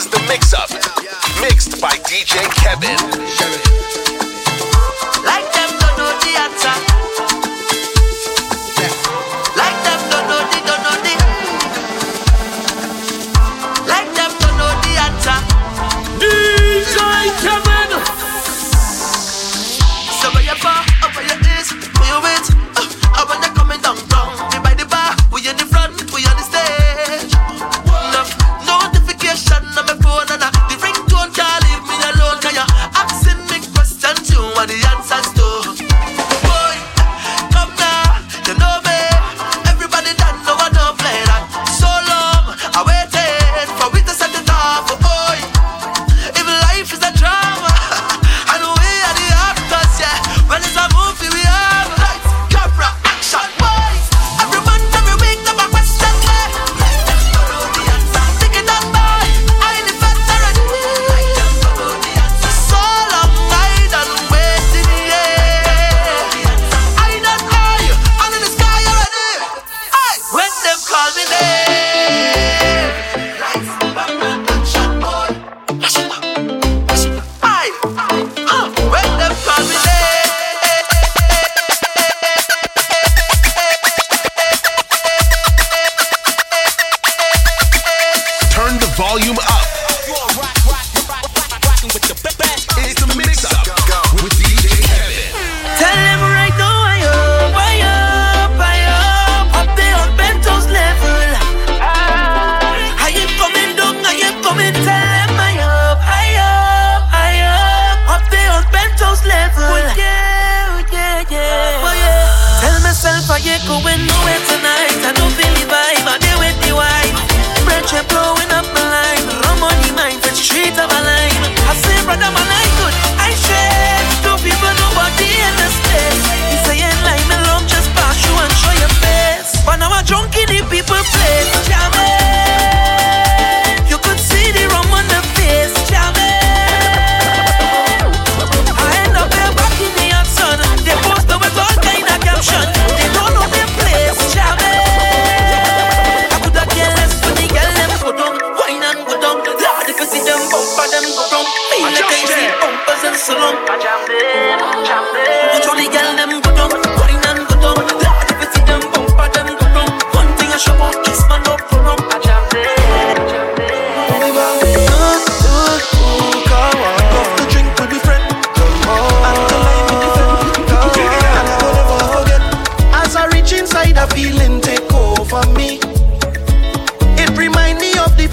is 0.00 0.06
The 0.08 0.20
Mix 0.28 0.54
Up, 0.54 0.70
mixed 1.42 1.80
by 1.80 1.90
DJ 2.08 2.40
Kevin. 2.56 4.19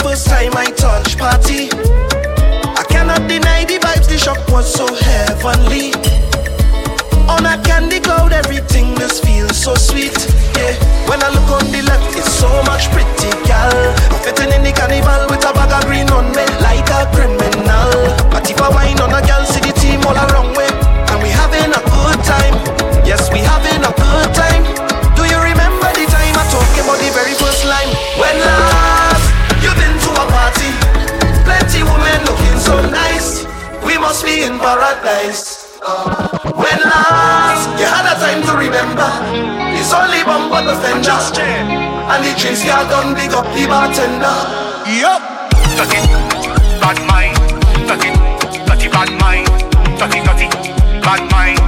first 0.08 0.28
time 0.28 0.56
I 0.56 0.72
touch, 0.72 1.18
party. 1.18 1.68
I 2.80 2.84
cannot 2.88 3.28
deny 3.28 3.68
the 3.68 3.76
vibes, 3.84 4.08
the 4.08 4.18
shock 4.18 4.40
was 4.48 4.64
so 4.64 4.88
heavenly. 4.88 5.92
On 7.28 7.44
a 7.44 7.60
candy 7.68 8.00
cloud, 8.00 8.32
everything 8.32 8.96
just 8.96 9.26
feels 9.26 9.58
so 9.60 9.76
sweet. 9.76 10.16
Yeah, 10.56 10.80
when 11.12 11.20
I 11.20 11.28
look 11.36 11.52
on 11.52 11.68
the 11.76 11.84
left, 11.84 12.16
it's 12.16 12.32
so 12.32 12.48
much 12.64 12.88
pretty, 12.96 13.32
gal. 13.44 13.76
I'm 14.08 14.20
fitting 14.24 14.52
in 14.56 14.64
the 14.64 14.72
carnival 14.72 15.28
with 15.28 15.44
a 15.44 15.52
bag 15.52 15.76
of 15.76 15.84
green 15.84 16.08
on 16.16 16.32
me, 16.32 16.46
like 16.64 16.88
a 16.88 17.04
criminal. 17.12 17.92
But 18.32 18.48
if 18.48 18.64
I 18.64 18.70
wine 18.72 19.00
on 19.04 19.12
a 19.12 19.20
gal, 19.28 19.44
see 19.44 19.60
the 19.60 19.76
team 19.76 20.00
all 20.08 20.16
around 20.16 20.56
me, 20.56 20.68
and 21.12 21.20
we 21.20 21.36
having 21.36 21.68
a 21.76 21.82
good 21.84 22.20
time. 22.24 22.56
Yes, 23.04 23.28
we 23.36 23.44
having 23.44 23.84
a 23.84 23.92
good 23.92 24.30
time. 24.32 24.64
Do 25.20 25.28
you 25.28 25.40
remember 25.52 25.90
the 26.00 26.08
time 26.08 26.36
I 26.40 26.44
talked 26.48 26.80
about 26.80 26.96
the 26.96 27.12
very 27.12 27.36
first 27.36 27.68
line 27.68 27.92
when 28.16 28.40
I? 28.40 28.67
so 32.68 32.76
nice. 32.92 33.48
We 33.88 33.98
must 33.98 34.26
be 34.26 34.44
in 34.44 34.60
paradise. 34.60 35.80
Uh, 35.80 36.52
when 36.52 36.80
last 36.84 37.72
you 37.80 37.88
had 37.88 38.06
a 38.12 38.16
time 38.20 38.44
to 38.44 38.54
remember, 38.60 39.08
it's 39.80 39.94
only 39.96 40.22
one 40.28 40.52
but 40.52 40.68
the 40.68 40.76
fender. 40.84 41.16
And 42.12 42.20
the 42.24 42.32
drinks 42.40 42.64
got 42.64 42.90
done 42.92 43.16
big 43.16 43.32
up 43.32 43.48
the 43.56 43.64
bartender. 43.72 44.38
Yup. 45.00 45.24
Dirty, 45.80 46.04
bad 46.84 47.00
mind. 47.08 47.36
Dirty, 47.88 48.12
dirty 48.68 48.88
bad 48.92 49.12
mind. 49.22 49.48
Dirty, 50.00 50.20
dirty, 50.28 50.48
bad 51.00 51.24
mind. 51.32 51.67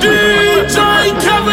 DJ 0.00 0.78
Kevin. 1.20 1.43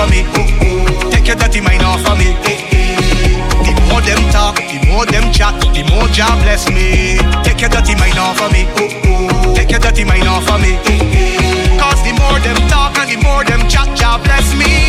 off 0.00 0.10
me. 0.10 0.24
Take 1.10 1.26
your 1.26 1.36
dirty 1.36 1.60
mind 1.60 1.82
off 1.82 2.06
of 2.06 2.18
me. 2.18 2.32
The 3.64 3.72
more 3.88 4.00
them 4.00 4.20
talk, 4.30 4.56
the 4.56 4.80
more 4.88 5.04
them 5.06 5.32
chat, 5.32 5.54
the 5.74 5.82
more 5.90 6.08
Jah 6.08 6.36
bless 6.42 6.68
me. 6.70 7.18
Take 7.44 7.60
your 7.60 7.70
dirty 7.70 7.94
mind 7.94 8.18
off 8.18 8.40
of 8.40 8.52
me. 8.52 8.64
Take 9.54 9.70
your 9.70 9.80
dirty 9.80 10.04
mind 10.04 10.26
off 10.26 10.48
of 10.48 10.60
me. 10.60 10.76
Cause 11.78 12.02
the 12.02 12.12
more 12.16 12.38
them 12.40 12.56
talk 12.68 12.96
and 12.98 13.10
the 13.10 13.16
more 13.22 13.44
them 13.44 13.68
chat, 13.68 13.88
Jah 13.96 14.18
bless 14.24 14.54
me. 14.54 14.79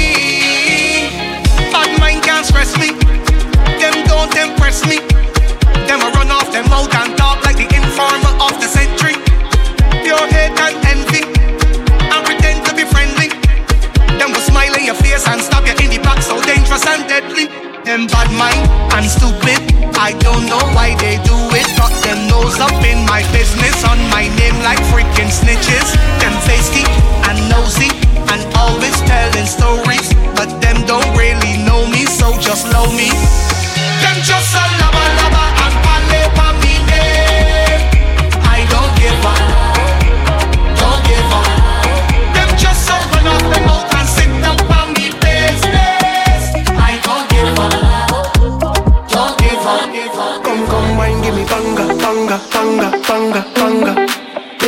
and 16.91 17.07
deadly. 17.07 17.47
Them 17.87 18.05
bad 18.07 18.29
mind 18.35 18.67
and 18.93 19.07
stupid. 19.07 19.59
I 19.95 20.11
don't 20.19 20.45
know 20.45 20.61
why 20.75 20.93
they 20.99 21.17
do 21.23 21.35
it. 21.55 21.67
Got 21.79 21.93
them 22.03 22.27
nose 22.27 22.59
up 22.59 22.75
in 22.83 22.99
my 23.07 23.23
business 23.31 23.83
on 23.87 23.97
my 24.11 24.27
name 24.35 24.59
like 24.61 24.79
freaking 24.91 25.31
snitches. 25.31 25.95
Them 26.19 26.35
feisty 26.43 26.83
and 27.31 27.39
nosy 27.47 27.89
and 28.31 28.41
always 28.55 28.95
telling 29.07 29.47
stories, 29.47 30.13
but 30.35 30.49
them 30.59 30.85
don't 30.85 31.11
really 31.15 31.57
know 31.63 31.87
me, 31.87 32.05
so 32.05 32.37
just 32.39 32.67
love 32.71 32.91
me. 32.95 33.09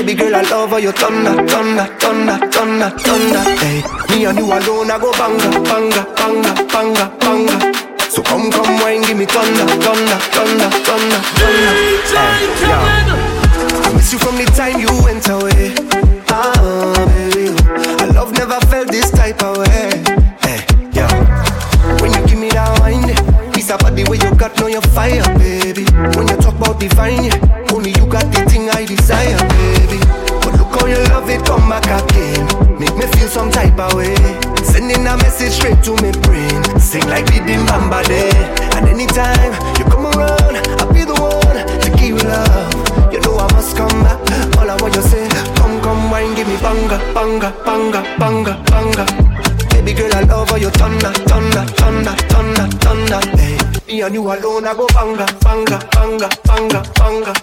Baby 0.03 0.19
girl, 0.19 0.35
I 0.35 0.41
love 0.51 0.71
how 0.71 0.77
you 0.83 0.91
thunder, 0.91 1.31
thunder, 1.47 1.85
thunder, 1.95 2.35
thunder, 2.51 2.89
thunder. 2.99 3.39
Hey, 3.55 3.79
me 4.11 4.25
and 4.25 4.37
you 4.37 4.43
alone, 4.43 4.91
I 4.91 4.99
go 4.99 5.13
banga, 5.15 5.47
banga, 5.63 6.03
banga, 6.19 6.51
banga, 6.67 7.05
banga. 7.23 7.55
So 8.11 8.21
come, 8.21 8.51
come, 8.51 8.81
wine, 8.83 9.01
give 9.03 9.15
me 9.15 9.23
thunder, 9.23 9.63
thunder, 9.79 10.19
thunder, 10.35 10.69
thunder, 10.83 11.19
thunder. 11.39 11.71
Hey, 12.11 12.51
yeah. 12.59 13.15
I 13.79 13.93
miss 13.95 14.11
you 14.11 14.19
from 14.19 14.35
the 14.35 14.43
time 14.51 14.81
you 14.83 14.91
went 15.07 15.23
away. 15.31 15.71
Ah, 16.27 16.51
baby, 17.15 17.55
I 18.03 18.11
love 18.11 18.33
never 18.33 18.59
felt 18.67 18.89
this 18.91 19.09
type 19.09 19.41
of 19.41 19.55
way. 19.55 20.03
Hey, 20.43 20.67
yeah. 20.91 21.07
When 22.01 22.11
you 22.11 22.27
give 22.27 22.39
me 22.39 22.49
that 22.49 22.77
wine, 22.81 23.07
it's 23.55 23.69
about 23.69 23.95
the 23.95 24.03
way 24.11 24.19
you 24.19 24.35
got 24.35 24.59
know 24.59 24.67
your 24.67 24.83
fire, 24.91 25.23
baby. 25.39 25.85
When 26.19 26.27
you 26.27 26.35
talk 26.43 26.59
about 26.59 26.77
divine, 26.77 27.31
banga, 47.65 48.01
banga, 48.19 48.53
banga. 48.71 49.05
Baby 49.69 49.93
girl, 49.93 50.13
I 50.13 50.21
love 50.21 50.49
how 50.49 50.55
you 50.55 50.69
thunder, 50.71 51.11
thunder, 51.29 51.65
thunder, 51.75 52.15
thunder, 52.31 52.67
thunder. 52.79 53.19
Hey, 53.37 53.57
me 53.87 54.01
and 54.01 54.13
you 54.13 54.21
alone, 54.21 54.65
I 54.65 54.73
go 54.73 54.87
banga, 54.87 55.25
banga, 55.41 55.77
banga, 55.91 56.29
banga, 56.45 56.83
banga. 56.95 57.33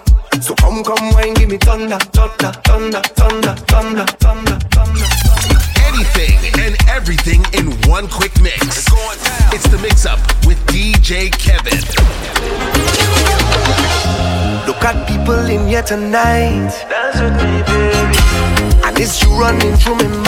So 0.41 0.55
come, 0.55 0.83
come, 0.83 1.13
wine, 1.13 1.33
give 1.35 1.49
me 1.49 1.57
thunder, 1.57 1.99
thunder, 2.13 2.51
thunder, 2.65 3.01
thunder, 3.01 3.53
thunder, 3.69 4.05
thunder, 4.17 4.57
thunder. 4.71 5.07
Anything 5.85 6.39
and 6.59 6.75
everything 6.89 7.45
in 7.53 7.71
one 7.89 8.07
quick 8.07 8.33
mix. 8.41 8.87
It's 9.53 9.67
the 9.69 9.79
mix 9.81 10.05
up 10.05 10.19
with 10.45 10.57
DJ 10.67 11.31
Kevin. 11.37 11.81
Look 14.65 14.83
at 14.83 15.07
people 15.07 15.39
in 15.49 15.67
here 15.67 15.83
tonight. 15.83 16.90
Running 19.41 19.75
through 19.75 19.95
my 19.95 20.20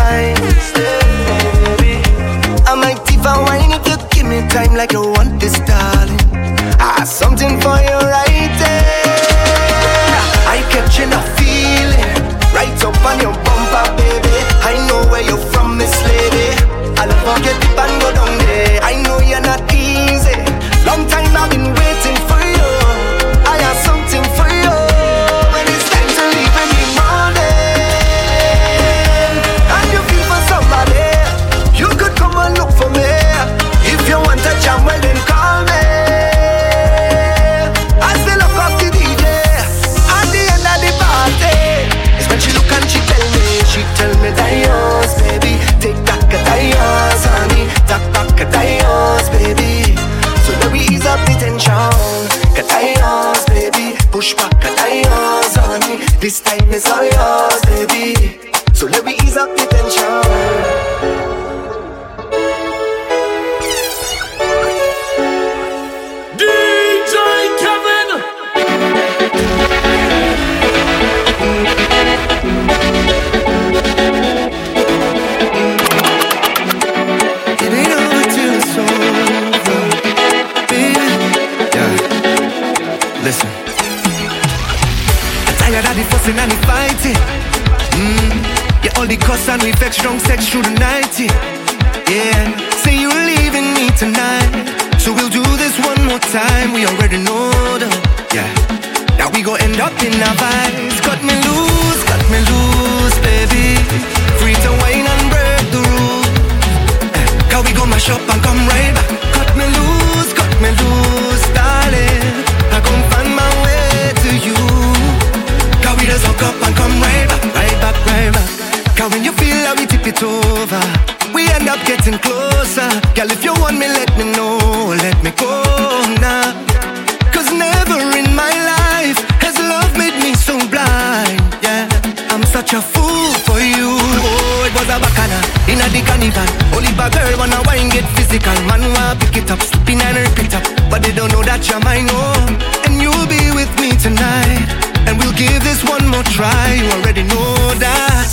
such 132.54 132.74
a 132.74 132.82
fool 132.82 133.34
for 133.50 133.58
you. 133.58 133.90
Oh, 133.98 134.70
it 134.70 134.74
was 134.78 134.86
a 134.86 134.98
bacana 135.02 135.40
in 135.66 135.82
a 135.82 135.88
carnival. 136.06 136.46
Only 136.78 136.94
bad 136.94 137.12
girl 137.12 137.34
wanna 137.42 137.60
wine 137.66 137.90
get 137.90 138.06
physical. 138.14 138.54
Man 138.70 138.82
wanna 138.94 139.18
pick 139.20 139.38
it 139.42 139.50
up, 139.50 139.60
spin 139.60 140.00
and 140.00 140.18
repeat 140.22 140.54
up. 140.54 140.62
But 140.90 141.02
they 141.02 141.12
don't 141.18 141.32
know 141.34 141.42
that 141.42 141.66
you're 141.68 141.82
mine, 141.82 142.08
oh. 142.14 142.86
And 142.86 143.02
you'll 143.02 143.26
be 143.26 143.42
with 143.58 143.74
me 143.82 143.98
tonight. 143.98 144.70
And 145.10 145.18
we'll 145.18 145.34
give 145.34 145.64
this 145.66 145.82
one 145.84 146.06
more 146.14 146.24
try. 146.38 146.78
You 146.78 146.86
already 146.94 147.24
know 147.24 147.74
that. 147.82 148.30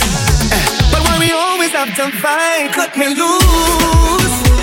Eh, 0.52 0.64
But 0.92 1.00
why 1.00 1.16
we 1.18 1.32
always 1.32 1.72
have 1.72 1.90
to 1.96 2.04
fight? 2.20 2.68
Cut 2.76 2.92
me 3.00 3.08
loose. 3.16 4.59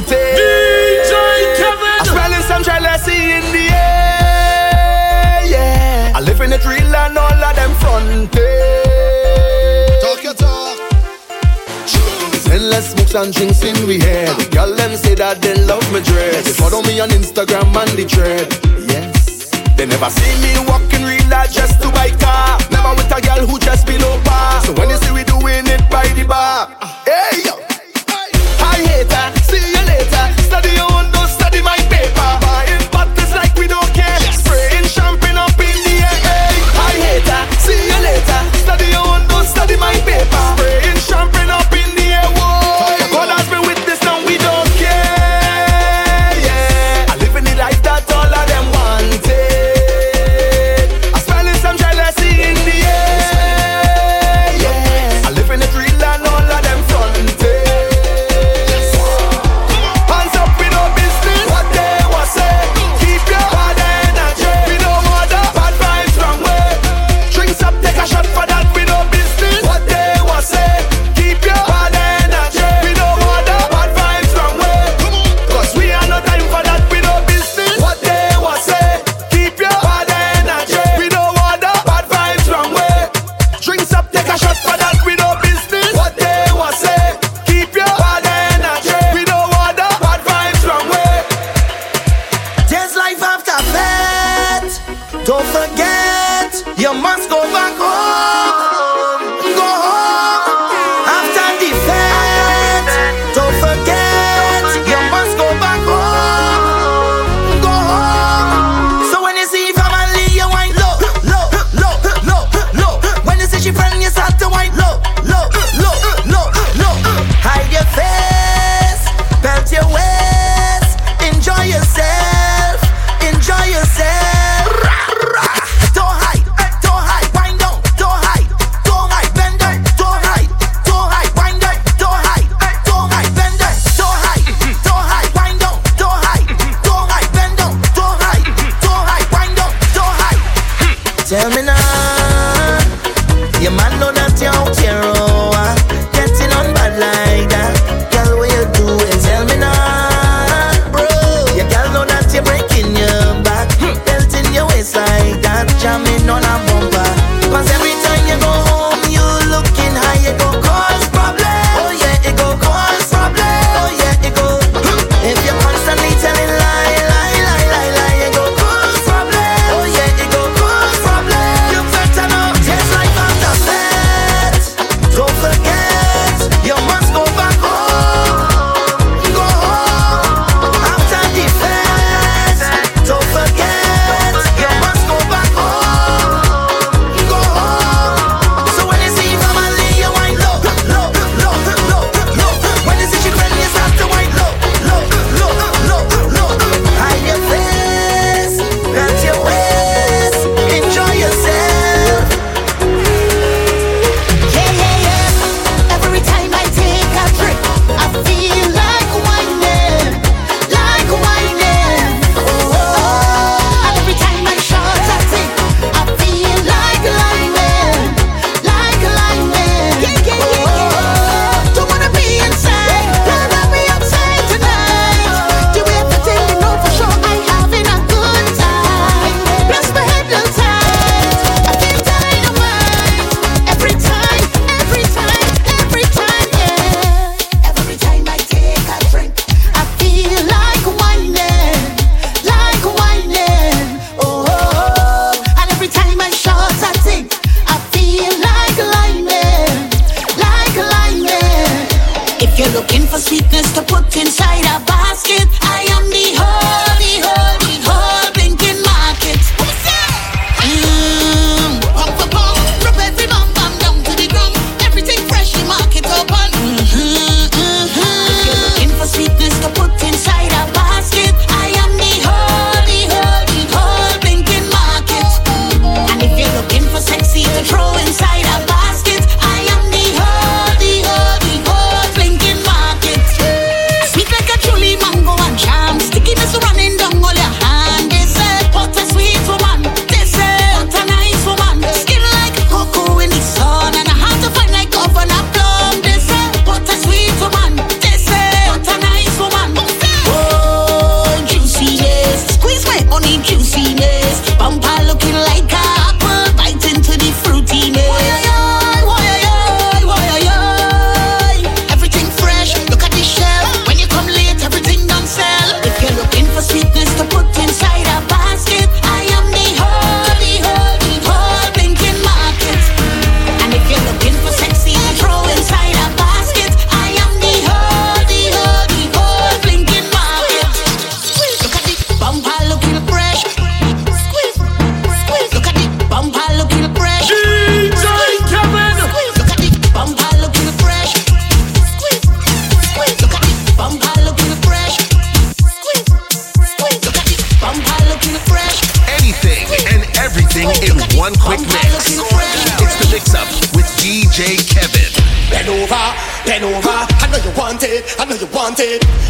plenty. 0.00 0.14
DJ 0.40 1.12
Kevin. 1.56 2.00
I'm 2.00 2.06
smelling 2.06 2.42
some 2.42 2.62
jealousy 2.62 3.12
in 3.12 3.44
the 3.52 3.66
air. 3.68 5.44
Yeah. 5.44 6.12
I 6.14 6.20
live 6.20 6.40
in 6.40 6.52
it 6.52 6.64
real 6.64 6.94
and 6.94 7.18
all 7.18 7.44
of 7.44 7.56
them 7.56 7.72
fronted. 7.76 8.30
Talk 10.00 10.22
your 10.24 10.34
talk. 10.34 10.78
Endless 12.52 12.92
smokes 12.92 13.14
and 13.14 13.32
drinks 13.32 13.62
in 13.62 13.86
we 13.86 13.98
head. 13.98 14.50
Girl, 14.50 14.74
them 14.74 14.96
say 14.96 15.14
that 15.14 15.40
they 15.40 15.54
love 15.64 15.84
me 15.92 16.00
dress. 16.02 16.44
They 16.44 16.52
follow 16.52 16.82
me 16.82 17.00
on 17.00 17.10
Instagram 17.10 17.74
and 17.76 17.92
the 17.96 18.04
thread. 18.04 18.48
Yes. 18.88 19.50
They 19.76 19.86
never 19.86 20.10
see 20.10 20.34
me 20.40 20.52
walking 20.68 21.02
real 21.04 21.26
life 21.28 21.52
just 21.52 21.80
to 21.82 21.90
buy 21.90 22.10
car. 22.20 22.58
Never 22.70 22.94
with 22.94 23.10
a 23.10 23.20
girl 23.20 23.46
who 23.46 23.58
just 23.58 23.86
below 23.86 24.20
par. 24.24 24.60
So 24.64 24.72
when 24.72 24.88
they 24.88 24.96
see 24.96 25.12
we 25.12 25.24
doing 25.24 25.66
it 25.66 25.82
by 25.90 26.06
the 26.08 26.24
bar. 26.24 26.81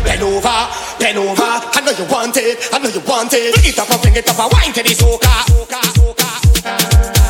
Bend 0.05 0.23
over, 0.23 0.69
bend 0.99 1.19
over. 1.19 1.43
I 1.43 1.81
know 1.85 1.93
you 1.93 2.05
want 2.11 2.37
it, 2.37 2.59
I 2.73 2.79
know 2.79 2.88
you 2.88 3.01
want 3.07 3.33
it. 3.33 3.55
Bring 3.55 3.67
it 3.67 3.79
up, 3.79 4.03
bring 4.03 4.17
it 4.17 4.29
up, 4.29 4.53
wine 4.53 4.73
to 4.73 4.83
the 4.83 4.95
soca. 4.95 5.35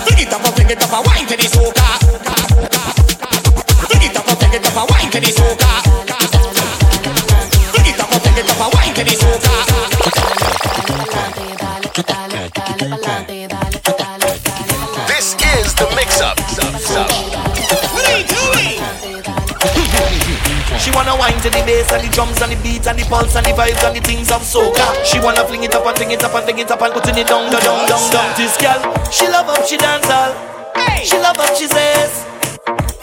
Bring 0.06 0.18
it 0.18 0.32
up, 0.32 0.54
bring 0.54 0.70
it 0.70 0.82
up, 0.82 1.06
wine 1.06 1.26
to 1.26 1.36
the 1.36 1.46
soca. 1.48 1.86
Bring 3.88 4.02
it 4.02 4.16
up, 4.16 4.38
bring 4.38 4.54
it 4.54 4.66
up, 4.66 4.90
wine 4.90 5.10
to 5.10 5.20
the 5.20 5.26
soca. 5.26 5.91
Wanna 21.02 21.18
wine 21.18 21.40
to 21.42 21.50
the 21.50 21.62
bass 21.66 21.90
and 21.92 22.06
the 22.06 22.10
drums 22.14 22.40
and 22.42 22.52
the 22.52 22.62
beats 22.62 22.86
and 22.86 22.98
the 22.98 23.04
pulse 23.06 23.34
and 23.34 23.44
the 23.44 23.50
vibes 23.50 23.82
and 23.82 23.96
the 23.96 24.00
things 24.00 24.30
of 24.30 24.40
soca. 24.42 24.86
She 25.04 25.18
wanna 25.18 25.44
fling 25.44 25.64
it 25.64 25.74
up 25.74 25.84
and 25.84 25.96
fling 25.96 26.12
it 26.12 26.22
up 26.22 26.34
and 26.34 26.44
fling 26.44 26.58
it 26.58 26.70
up 26.70 26.80
and 26.80 26.92
putting 26.94 27.18
it 27.18 27.26
down, 27.26 27.50
down, 27.50 27.62
down, 27.62 27.88
down, 27.88 28.10
down. 28.12 28.36
This 28.36 28.56
girl, 28.56 28.80
she 29.10 29.26
love 29.26 29.48
up, 29.48 29.66
she 29.66 29.76
dance 29.76 30.08
all. 30.08 30.32
She 31.02 31.18
love 31.18 31.38
up, 31.38 31.56
she 31.56 31.66
says. 31.66 32.31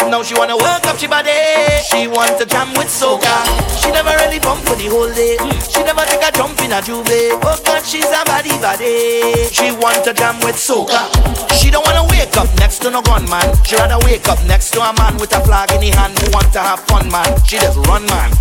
Now 0.07 0.23
she 0.23 0.33
wanna 0.33 0.55
work 0.55 0.87
up 0.87 0.97
she 0.97 1.07
body. 1.07 1.35
She 1.83 2.07
want 2.07 2.39
to 2.39 2.45
jam 2.45 2.71
with 2.73 2.87
soca. 2.87 3.43
She 3.81 3.91
never 3.91 4.15
really 4.23 4.39
bump 4.39 4.63
for 4.63 4.75
the 4.75 4.87
whole 4.87 5.11
day. 5.11 5.35
She 5.67 5.83
never 5.83 6.05
take 6.07 6.23
a 6.23 6.31
jump 6.31 6.59
in 6.61 6.71
a 6.71 6.79
J'ouvert. 6.79 7.39
Oh 7.43 7.59
God, 7.65 7.83
she's 7.83 8.07
a 8.07 8.23
body 8.25 8.55
body. 8.63 9.49
She 9.51 9.71
want 9.75 10.03
to 10.05 10.13
jam 10.13 10.39
with 10.41 10.55
soca. 10.55 11.11
She 11.59 11.69
don't 11.69 11.85
wanna 11.85 12.07
wake 12.09 12.35
up 12.37 12.47
next 12.57 12.79
to 12.79 12.89
no 12.89 13.01
gunman. 13.01 13.53
She 13.65 13.75
rather 13.75 13.99
wake 14.05 14.27
up 14.27 14.39
next 14.45 14.71
to 14.71 14.81
a 14.81 14.93
man 14.97 15.17
with 15.17 15.35
a 15.35 15.41
flag 15.43 15.71
in 15.73 15.81
his 15.81 15.93
hand 15.93 16.17
who 16.19 16.31
want 16.31 16.51
to 16.53 16.59
have 16.59 16.79
fun, 16.87 17.11
man. 17.11 17.29
She 17.45 17.59
just 17.59 17.77
run, 17.85 18.05
man. 18.07 18.31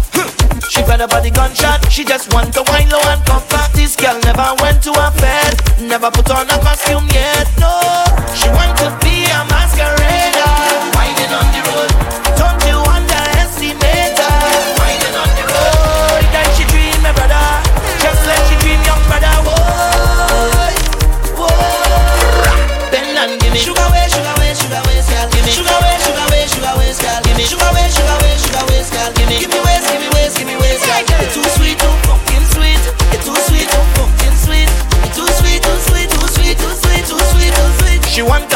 She 0.70 0.82
fed 0.82 1.00
by 1.08 1.20
the 1.20 1.30
gunshot. 1.30 1.90
She 1.90 2.04
just 2.04 2.32
want 2.32 2.52
to 2.54 2.62
wine 2.68 2.88
low 2.88 3.00
and 3.08 3.24
come 3.24 3.42
back. 3.48 3.72
This 3.72 3.96
girl 3.96 4.18
never 4.20 4.54
went 4.62 4.82
to 4.84 4.92
a 4.92 5.10
fair. 5.16 5.52
Never 5.80 6.10
put 6.10 6.30
on 6.30 6.46
a 6.46 6.58
costume 6.60 7.08
yet. 7.12 7.48
No, 7.58 7.72
she 8.34 8.48
want 8.50 8.76
to 8.78 8.88
be 9.02 9.24
a 9.24 9.44
masquerader. 9.48 9.97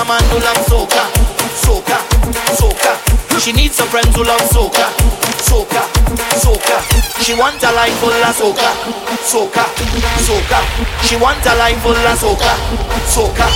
A 0.03 0.05
man 0.05 0.23
who 0.31 0.39
love 0.39 0.59
soca, 0.67 1.05
soca, 1.63 1.99
soca. 2.59 3.41
She 3.41 3.53
needs 3.53 3.77
some 3.77 3.89
friends 3.89 4.15
who 4.17 4.25
love 4.25 4.41
soca, 4.51 4.91
soca, 5.39 5.83
soca. 6.43 7.23
She 7.23 7.35
want 7.35 7.63
a 7.63 7.71
life 7.73 7.97
full 7.99 8.11
of 8.11 8.35
soca, 8.35 8.71
soca, 9.23 9.65
soca. 10.27 10.61
She 11.07 11.17
want 11.17 11.45
a 11.47 11.55
life 11.55 11.81
full 11.83 11.93
of 11.93 12.19
soca, 12.19 12.53
soca, 13.07 13.47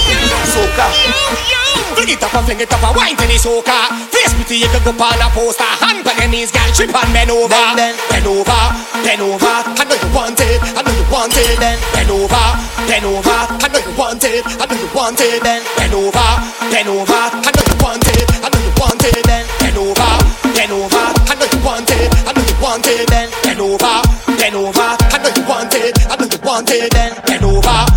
soca. 0.55 1.66
Bring 1.97 2.13
it 2.13 2.21
up 2.21 2.35
and 2.37 2.45
fling 2.45 2.61
it 2.61 2.69
up 2.69 2.85
and 2.85 2.93
wine 2.93 3.17
to 3.17 3.25
the 3.25 3.41
soca. 3.41 3.89
Face 4.13 4.37
pretty, 4.37 4.61
you 4.61 4.69
can 4.69 4.85
go 4.85 4.93
on 4.93 5.17
a 5.17 5.33
poster. 5.33 5.65
Hand 5.81 6.05
on 6.05 6.13
your 6.21 6.29
knees, 6.29 6.53
girl, 6.53 6.69
trip 6.77 6.93
and 6.93 7.11
bend 7.17 7.33
over. 7.33 7.49
Bend, 7.49 7.77
bend. 7.81 7.97
Bend 8.13 8.27
over, 8.29 8.61
bend 9.01 9.23
over. 9.25 9.49
I 9.49 9.85
know 9.89 9.97
you 9.97 10.11
want 10.13 10.37
it, 10.37 10.61
I 10.77 10.85
know 10.85 10.93
you 10.93 11.07
want 11.09 11.33
it. 11.33 11.57
Bend. 11.57 11.81
Bend 11.97 12.11
over, 12.13 12.47
bend 12.85 13.07
over. 13.09 13.33
I 13.33 13.67
know 13.73 13.81
you 13.81 13.97
want 13.97 14.25
it, 14.29 14.45
I 14.45 14.65
know 14.69 14.77
you 14.77 14.89
want 14.93 15.21
it. 15.25 15.41
Bend. 15.41 15.65
Bend 15.81 15.95
over, 15.97 16.29
bend 16.69 16.89
over. 16.93 17.17
I 17.17 17.49
know 17.49 17.65
you 17.65 17.77
want 17.81 18.05
it, 18.05 18.29
I 18.45 18.49
know 18.53 18.61
you 18.61 18.73
want 18.77 19.01
it. 19.01 19.25
Bend. 19.25 19.49
Bend 19.57 19.79
over, 19.81 20.13
bend 20.53 20.73
over. 20.77 21.01
I 21.01 21.33
know 21.33 21.49
you 21.49 21.61
want 21.65 21.89
it, 21.89 22.13
I 22.13 22.33
know 22.37 22.45
you 22.45 22.57
want 22.61 22.87
it. 22.87 23.09
Bend. 23.09 23.33
Bend 23.41 23.61
over, 23.65 23.97
bend 24.37 24.55
over. 24.55 24.85
I 24.85 25.17
know 25.17 25.33
you 25.33 25.45
want 25.49 25.73
it, 25.73 25.97
I 26.13 26.17
know 26.21 26.29
you 26.29 26.41
want 26.45 26.71
it. 26.71 26.93
Bend. 26.93 27.17
Bend 27.25 27.45
over. 27.45 27.96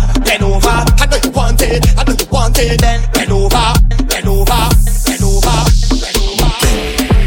I 2.50 2.62
know 2.62 2.62
you 2.62 2.70
want 2.70 2.72
it. 2.72 2.80
Bend. 2.80 3.12
Bend 3.12 3.32
over, 3.32 3.66
bend 4.08 4.28
over, 4.28 4.60
bend 5.06 5.22
over, 5.22 5.58
bend 6.02 6.18
over. 6.18 6.50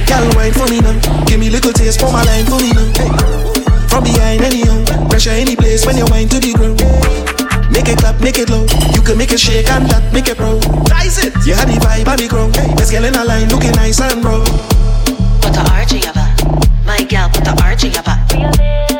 Girl, 0.06 0.26
wine 0.36 0.54
for 0.54 0.68
me 0.68 0.80
now. 0.82 1.26
Give 1.26 1.40
me 1.40 1.50
little 1.50 1.74
taste 1.74 2.00
for 2.00 2.12
my 2.12 2.24
line 2.24 2.46
for 2.46 2.60
me 2.60 2.74
now. 2.74 2.88
Hey. 2.98 3.10
From 3.88 4.04
behind 4.04 4.42
anyhow, 4.42 4.84
pressure 5.08 5.32
any 5.32 5.56
place 5.56 5.86
when 5.86 5.98
you 5.98 6.06
wine 6.10 6.28
to 6.30 6.40
the 6.40 6.54
ground. 6.54 6.82
Make 7.72 7.88
it 7.90 8.00
clap, 8.00 8.20
make 8.22 8.38
it 8.38 8.50
low. 8.50 8.66
You 8.94 9.02
can 9.02 9.18
make 9.18 9.32
it 9.32 9.40
shake 9.40 9.70
and 9.70 9.90
that 9.90 10.14
make 10.14 10.28
it 10.28 10.38
pro. 10.38 10.60
Rise 10.92 11.18
it. 11.20 11.34
You 11.46 11.54
had 11.54 11.68
the 11.68 11.80
vibe 11.80 12.08
on 12.08 12.18
the 12.18 12.28
ground. 12.28 12.56
Hey. 12.56 12.74
Best 12.76 12.92
girl 12.92 13.06
in 13.06 13.16
a 13.16 13.24
line, 13.24 13.50
looking 13.50 13.72
nice 13.72 14.02
and 14.02 14.22
bro. 14.22 14.44
Put 15.42 15.54
the 15.54 15.64
RG 15.72 16.08
up, 16.08 16.86
my 16.86 17.04
gal. 17.04 17.30
Put 17.30 17.46
the 17.46 17.52
RG 17.52 17.96
up, 17.98 18.06
put 18.06 18.93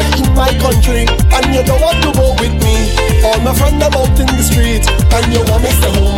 day 0.00 0.10
in 0.22 0.34
my 0.34 0.52
country, 0.58 1.04
and 1.08 1.54
you 1.54 1.62
don't 1.62 1.80
want 1.80 2.02
to 2.02 2.12
go 2.12 2.32
with 2.40 2.54
me. 2.64 2.76
All 3.24 3.40
my 3.40 3.54
friends 3.54 3.82
are 3.82 3.94
out 3.96 4.20
in 4.20 4.26
the 4.26 4.42
street, 4.42 4.84
and 4.88 5.32
you 5.32 5.40
want 5.50 5.62
me 5.62 5.70
stay 5.70 5.92
home 5.94 6.09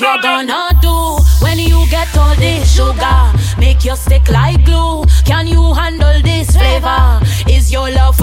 you 0.00 0.22
gonna 0.22 0.70
do 0.80 1.18
when 1.42 1.58
you 1.58 1.86
get 1.90 2.16
all 2.16 2.34
this 2.36 2.74
sugar? 2.74 3.32
Make 3.58 3.84
you 3.84 3.94
stick 3.96 4.28
like 4.30 4.64
glue. 4.64 5.04
Can 5.26 5.46
you 5.46 5.74
handle 5.74 6.22
this 6.22 6.56
flavor? 6.56 7.20
Is 7.48 7.70
your 7.70 7.90
love 7.90 8.19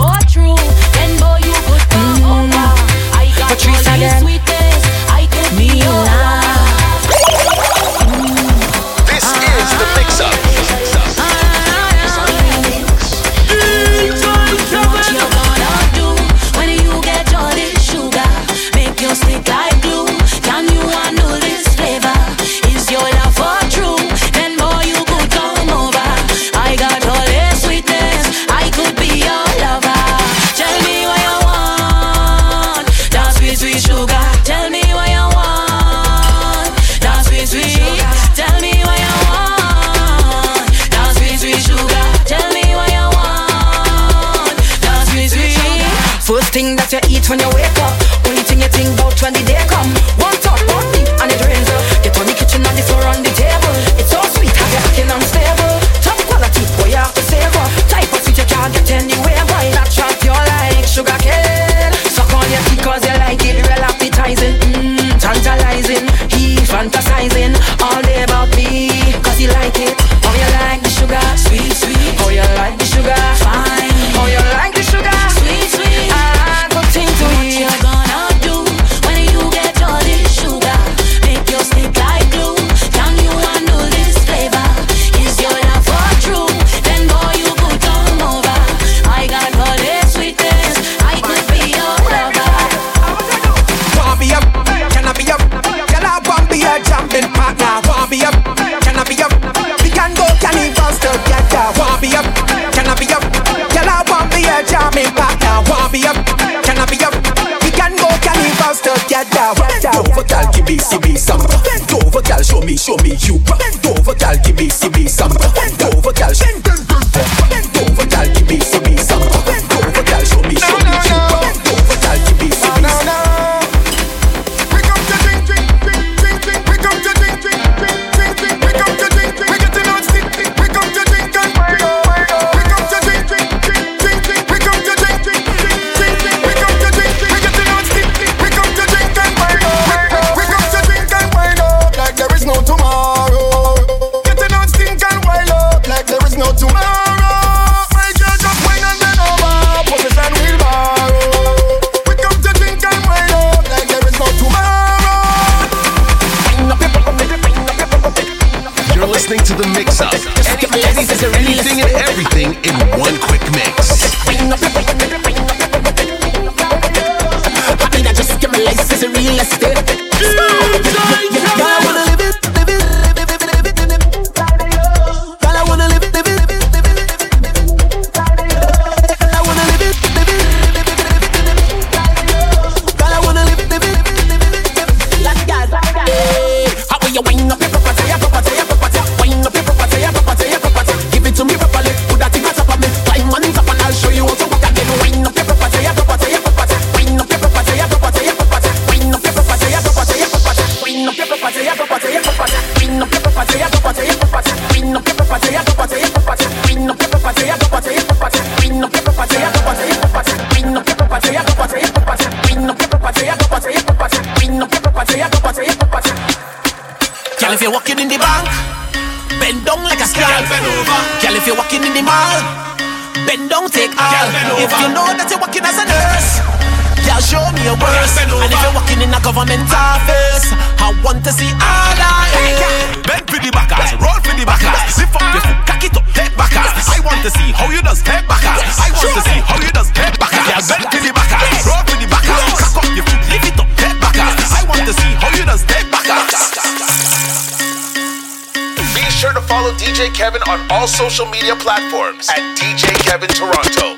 DJ 249.98 250.14
Kevin 250.14 250.44
on 250.44 250.60
all 250.70 250.86
social 250.86 251.26
media 251.26 251.56
platforms 251.56 252.30
at 252.30 252.38
DJ 252.56 252.94
Kevin 253.02 253.30
Toronto. 253.30 253.98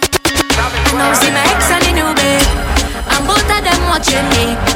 Now 0.96 1.14
see 1.14 1.30
my 1.30 1.44
ex 1.52 1.70
and 1.72 1.84
the 1.84 1.92
new 1.92 2.16
babe, 2.16 2.48
and 3.12 3.28
both 3.28 3.44
of 3.44 3.62
them 3.66 3.82
watching 3.90 4.24
me. 4.30 4.68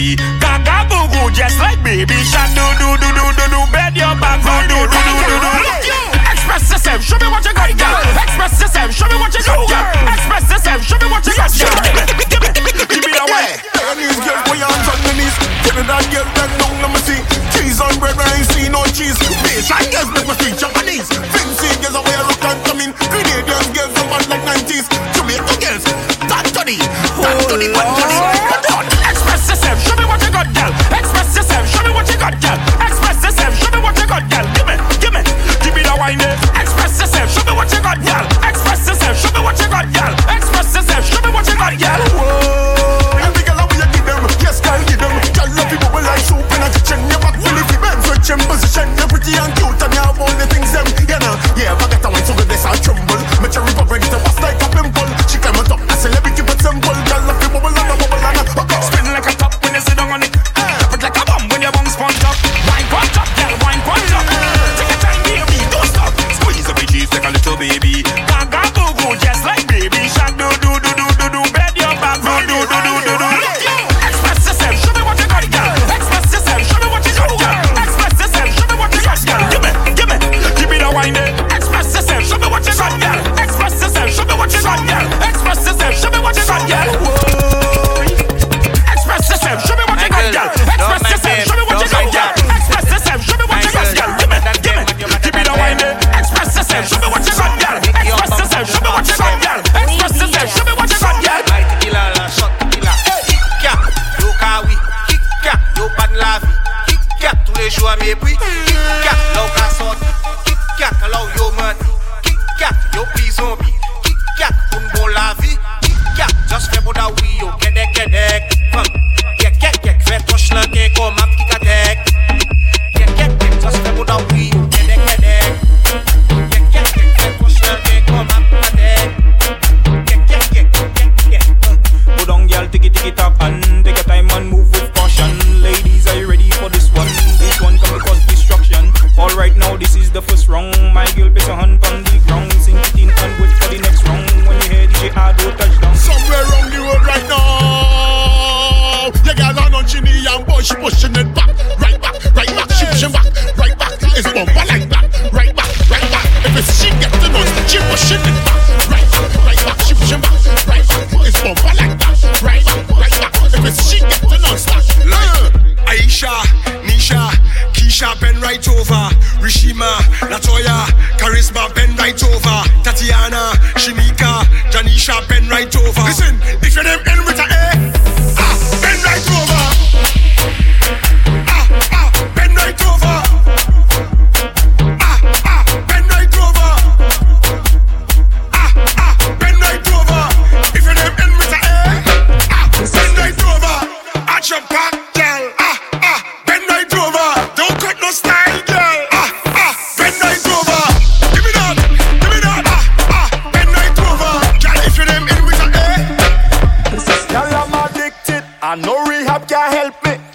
be. 0.00 0.16
Gaga 0.40 0.86
boo 0.88 1.06
boo, 1.12 1.30
just 1.30 1.58
like 1.60 1.82
baby 1.84 2.18
shadow. 2.32 2.79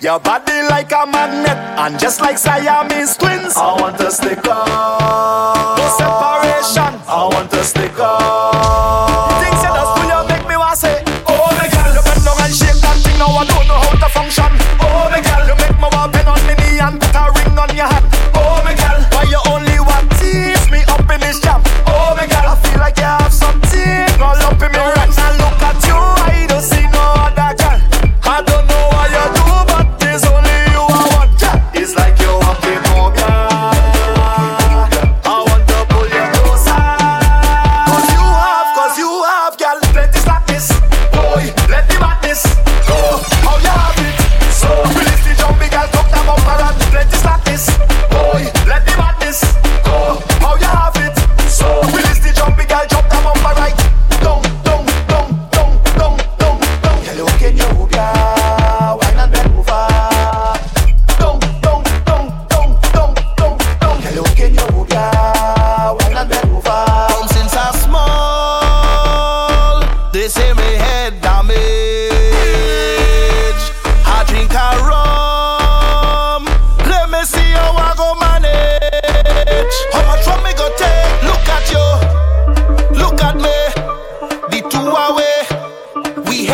Your 0.05 0.19
body 0.19 0.61
like 0.69 0.91
a 0.91 1.07
magnet, 1.07 1.57
and 1.79 1.99
just 1.99 2.21
like 2.21 2.37
Siamese 2.37 3.17
twins, 3.17 3.57
I 3.57 3.73
want 3.81 3.97
to 3.97 4.11
stick 4.11 4.37
up. 4.45 5.79
No 5.79 5.87
separation, 5.97 7.01
I 7.09 7.27
want 7.33 7.49
to 7.49 7.63
stick 7.63 7.97
up. 7.97 9.14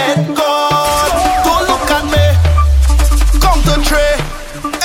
get 0.02 0.36
caught. 0.36 1.14
Don't 1.46 1.66
look 1.72 1.92
at 1.98 2.06
me. 2.14 2.26
Come 3.44 3.62
to 3.68 3.76
tray. 3.88 4.14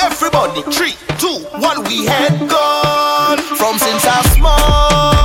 Everybody, 0.07 0.61
three, 0.75 0.95
two, 1.21 1.37
one. 1.59 1.83
We 1.85 2.05
head 2.05 2.49
gone 2.49 3.39
from 3.59 3.77
since 3.79 4.05
I'm 4.05 4.23
small. 4.37 5.16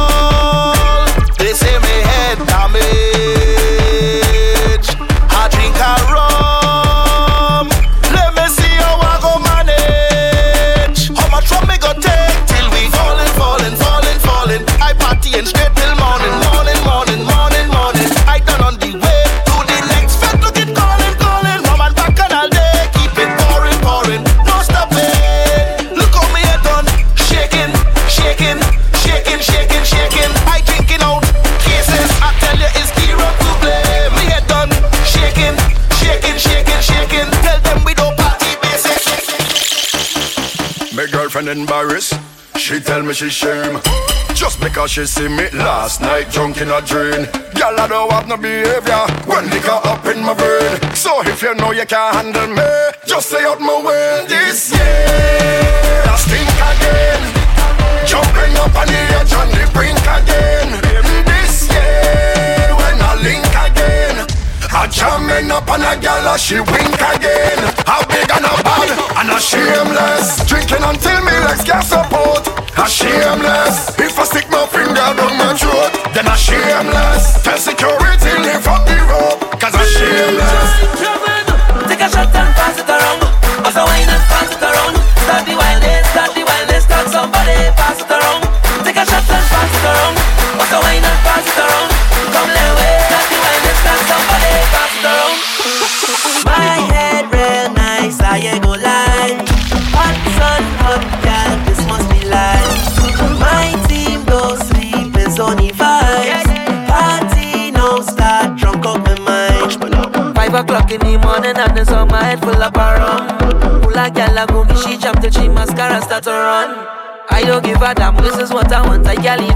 Paris, 41.66 42.14
she 42.56 42.80
tell 42.80 43.02
me 43.02 43.12
she 43.12 43.28
shame. 43.28 43.78
Just 44.34 44.58
because 44.58 44.90
she 44.90 45.04
see 45.04 45.28
me 45.28 45.50
last 45.50 46.00
night 46.00 46.30
drunk 46.30 46.62
in 46.62 46.70
a 46.70 46.80
drain. 46.80 47.28
Girl, 47.54 47.78
I 47.78 47.86
don't 47.88 48.10
have 48.10 48.26
no 48.26 48.38
behavior 48.38 49.04
when 49.26 49.50
liquor 49.50 49.80
up 49.84 50.04
in 50.06 50.24
my 50.24 50.32
brain. 50.32 50.94
So 50.94 51.20
if 51.22 51.42
you 51.42 51.54
know 51.54 51.72
you 51.72 51.84
can't 51.84 52.14
handle 52.16 52.48
me, 52.48 52.62
just 53.06 53.28
stay 53.28 53.44
out 53.44 53.60
my 53.60 53.76
way. 53.84 54.24
This 54.28 54.72
year, 54.72 56.02
I 56.08 56.16
stink 56.16 56.48
again. 56.72 57.22
Jumping 58.06 58.56
up 58.56 58.74
on 58.74 58.86
the 58.86 59.02
edge 59.20 59.32
on 59.34 59.48
the 59.50 59.70
brink 59.74 60.00
again. 60.00 60.81
I 64.82 64.88
jamming 64.88 65.48
up 65.48 65.70
on 65.70 65.80
a 65.80 65.94
gal, 65.94 66.26
and 66.26 66.40
she 66.40 66.58
wink 66.58 66.98
again. 66.98 67.58
How 67.86 68.02
big 68.02 68.26
and 68.34 68.42
a 68.42 68.54
bad 68.66 68.90
and 69.14 69.30
a 69.30 69.38
shameless. 69.38 70.42
Drinking 70.50 70.82
until 70.82 71.22
me 71.22 71.30
legs 71.46 71.62
can't 71.62 71.86
support. 71.86 72.50
A 72.74 72.90
shameless. 72.90 73.94
If 73.94 74.18
I 74.18 74.24
stick 74.24 74.50
my 74.50 74.66
finger 74.66 75.06
down 75.14 75.38
my 75.38 75.54
throat, 75.54 75.94
then 76.14 76.26
a 76.26 76.34
shameless. 76.34 77.44
Tell 77.46 77.58
security 77.58 78.34
live 78.42 78.66
up 78.66 78.82
the 78.82 78.98
rope, 79.06 79.54
cause 79.62 79.74
a 79.78 79.86
shameless. 79.86 80.70
Take 81.86 82.02
a 82.02 82.10
shot 82.10 82.34
and 82.34 82.54
pass 82.58 82.80
it 82.80 82.90
around. 82.90 83.21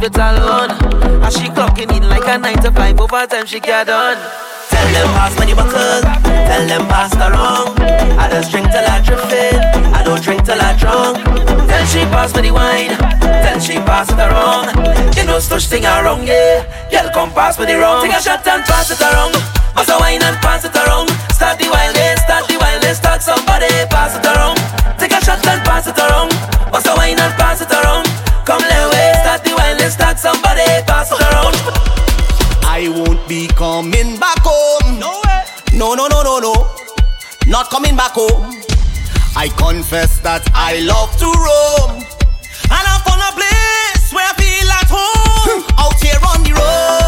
It 0.07 0.17
alone. 0.17 0.71
And 1.23 1.33
she 1.35 1.51
clocking 1.51 1.91
in 1.91 2.09
like 2.09 2.27
a 2.27 2.39
9 2.39 2.63
to 2.63 2.71
5, 2.71 3.01
overtime 3.01 3.47
she 3.47 3.59
get 3.59 3.89
done. 3.89 4.19
Tell 4.71 4.89
them 4.95 5.09
pass 5.19 5.35
the 5.35 5.55
buckle, 5.55 6.03
tell 6.23 6.65
them 6.67 6.85
pass 6.87 7.11
the 7.11 7.27
wrong. 7.35 7.75
I 8.19 8.31
just 8.31 8.51
drink 8.51 8.71
till 8.71 8.87
I 8.87 9.03
drift 9.03 9.33
in, 9.33 9.59
I 9.95 10.03
don't 10.05 10.23
drink 10.23 10.45
till 10.45 10.61
I 10.61 10.79
drunk. 10.79 11.19
Tell 11.67 11.85
she 11.87 12.03
pass 12.15 12.35
me 12.35 12.43
the 12.47 12.53
wine, 12.55 12.95
tell 13.43 13.59
she 13.59 13.75
pass 13.83 14.11
it 14.11 14.19
around. 14.19 14.71
You 15.17 15.25
know 15.27 15.39
such 15.39 15.67
thing 15.67 15.83
wrong, 15.83 16.23
yeah. 16.27 16.63
Girl 16.91 17.11
come 17.11 17.33
pass 17.33 17.59
me 17.59 17.67
the 17.67 17.79
wrong. 17.79 18.03
Take 18.07 18.15
a 18.15 18.23
shot 18.23 18.47
and 18.47 18.63
pass 18.65 18.91
it 18.91 19.01
around. 19.03 19.35
Pass 19.75 19.91
a 19.91 19.99
wine 19.99 20.23
and 20.23 20.37
pass 20.39 20.65
it 20.65 20.77
around. 20.77 21.11
Start 21.35 21.59
the 21.59 21.67
wildest, 21.67 22.23
start 22.23 22.47
the 22.47 22.57
wildest, 22.59 23.03
start 23.03 23.23
somebody 23.23 23.71
pass 23.91 24.15
it 24.15 24.27
around. 24.27 24.59
Take 24.99 25.13
a 25.13 25.21
shot 25.25 25.43
and 25.47 25.63
pass 25.67 25.87
it 25.87 25.99
around. 25.99 26.31
Pass 26.71 26.87
a 26.87 26.95
wine 26.95 27.19
and 27.19 27.35
pass 27.35 27.61
it 27.61 27.73
around. 27.73 27.96
Come 29.87 29.99
let 29.99 30.17
way, 30.19 30.19
start 30.19 30.19
the 30.19 30.19
wildest, 30.19 30.19
start 30.19 30.19
somebody 30.19 30.83
pass 30.87 31.13
around. 31.13 31.55
I 32.65 32.89
won't 32.89 33.29
be 33.29 33.47
coming 33.47 34.19
back 34.19 34.39
home. 34.43 34.99
No 34.99 35.21
way. 35.25 35.45
No, 35.79 35.95
no, 35.95 36.09
no, 36.09 36.23
no, 36.23 36.39
no. 36.41 36.67
Not 37.47 37.71
coming 37.71 37.97
back 37.97 38.13
home. 38.13 38.53
I 39.37 39.49
confess 39.57 40.19
that 40.21 40.43
I 40.55 40.81
love 40.81 41.17
to 41.19 41.27
roam. 41.27 42.03
And 42.03 42.85
I 42.85 43.01
found 43.05 43.23
a 43.23 43.33
place 43.33 44.13
where 44.13 44.27
I 44.27 44.35
feel 44.35 44.71
at 44.73 44.89
home. 44.91 45.65
Out 45.79 46.01
here 46.03 46.19
on 46.23 46.43
the 46.43 46.53
road. 46.53 47.06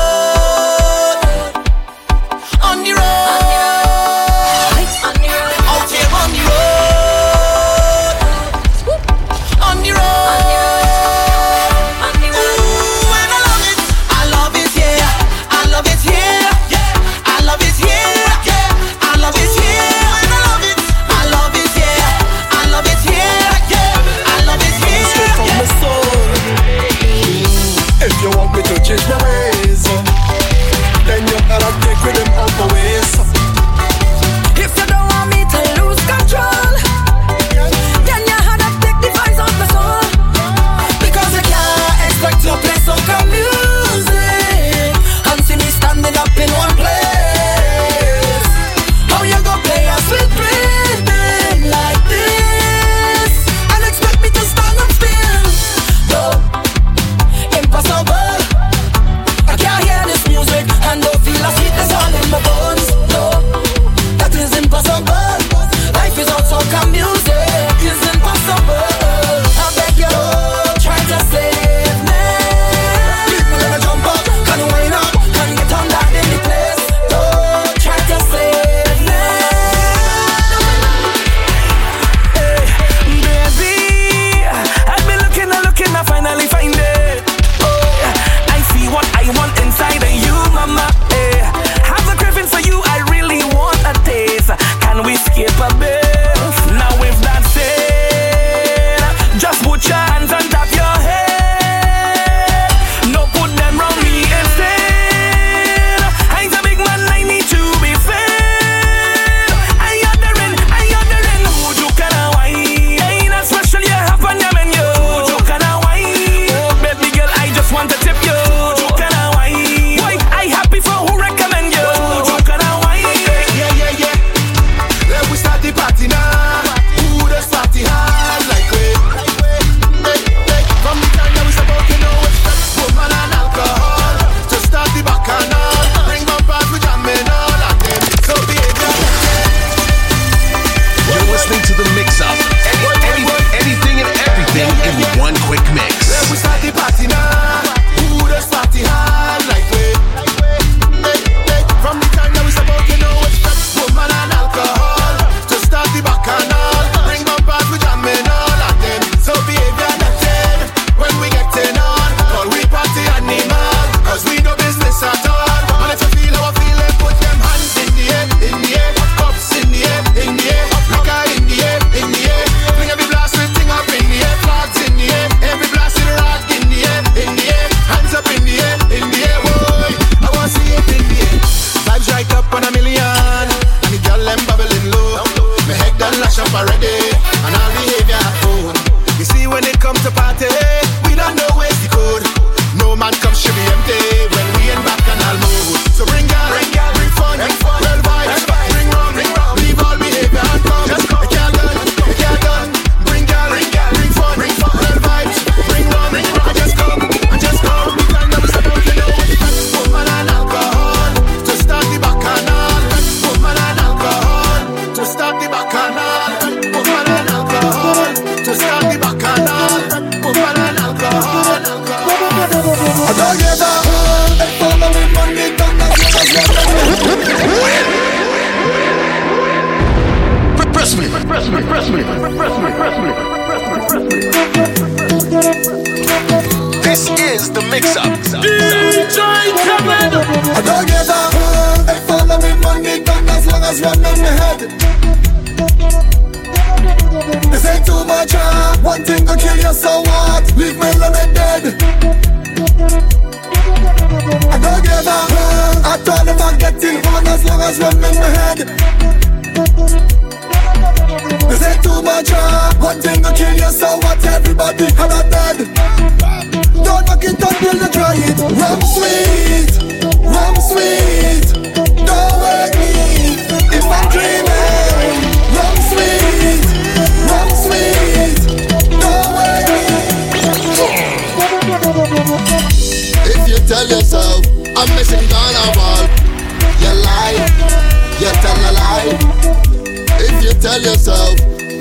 Tell 290.60 290.80
yourself 290.82 291.38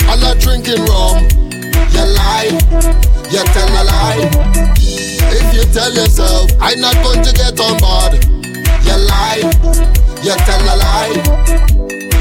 I'm 0.07 0.19
not 0.21 0.39
drinking 0.39 0.85
rum, 0.85 1.25
you 1.91 2.05
lie, 2.15 2.53
you 3.29 3.43
tell 3.51 3.69
a 3.73 3.83
lie. 3.83 4.29
If 4.77 5.53
you 5.53 5.63
tell 5.73 5.91
yourself 5.93 6.51
I'm 6.61 6.79
not 6.79 6.95
going 7.03 7.23
to 7.23 7.33
get 7.33 7.59
on 7.59 7.77
board, 7.81 8.23
you 8.85 8.97
lie, 9.09 9.41
you 10.21 10.35
tell 10.45 10.61
a 10.61 10.75
lie. 10.77 11.17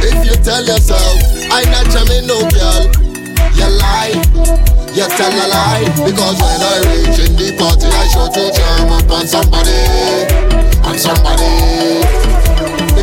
If 0.01 0.19
you 0.25 0.37
tell 0.43 0.65
yourself 0.65 1.17
I'm 1.53 1.69
not 1.71 1.87
jamming 1.93 2.27
no 2.27 2.41
girl, 2.51 2.83
you 3.55 3.69
lie, 3.77 4.17
you 4.97 5.07
tell 5.13 5.33
a 5.33 5.47
lie. 5.49 5.85
Because 6.05 6.37
when 6.41 6.61
I 6.61 6.77
reach 6.89 7.19
in 7.21 7.37
the 7.37 7.55
party, 7.59 7.87
I 7.87 8.07
sure 8.09 8.29
to 8.33 8.51
jam 8.57 8.93
up 8.93 9.11
on 9.11 9.27
somebody, 9.27 9.77
on 10.85 10.99
somebody. 10.99 12.46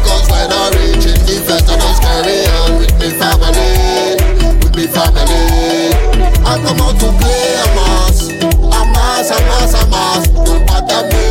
Because 0.03 0.27
when 0.27 0.51
I 0.51 0.67
reach 0.75 1.07
in 1.07 1.15
the 1.23 1.39
fest, 1.47 1.71
I 1.71 1.79
just 1.79 2.03
carry 2.03 2.43
on 2.59 2.75
with 2.83 2.91
me 2.99 3.09
family, 3.15 4.19
with 4.59 4.75
me 4.75 4.85
family. 4.91 5.95
I 6.43 6.59
come 6.59 6.83
out 6.83 6.99
to 6.99 7.07
play 7.23 7.55
a 7.55 7.65
mas, 7.71 8.27
a 8.27 8.83
mas, 8.91 9.31
a 9.31 9.39
mas, 9.47 9.73
a 9.79 9.87
mas. 9.87 10.27
Don't 10.43 10.67
bother 10.67 11.07
me. 11.07 11.23